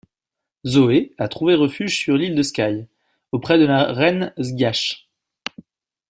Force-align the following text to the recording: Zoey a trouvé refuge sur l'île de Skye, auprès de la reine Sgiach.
Zoey 0.65 1.11
a 1.19 1.27
trouvé 1.27 1.53
refuge 1.53 1.95
sur 1.95 2.17
l'île 2.17 2.33
de 2.33 2.41
Skye, 2.41 2.87
auprès 3.31 3.59
de 3.59 3.65
la 3.65 3.93
reine 3.93 4.33
Sgiach. 4.39 5.07